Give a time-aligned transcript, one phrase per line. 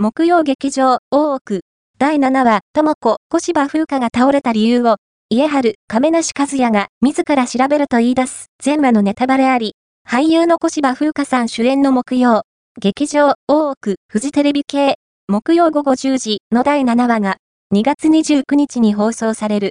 [0.00, 1.62] 木曜劇場、大奥。
[1.98, 9.74] 第7話、とも子、小芝風花が倒れた理由を、家春、亀梨和也が自ら調べると言い出す、全話のネタバレあり、
[10.08, 12.42] 俳優の小芝風花さん主演の木曜、
[12.80, 17.38] 劇場、大奥、フジテレビ系、木曜午後10時の第7話が、
[17.74, 19.66] 2月29日に放送される。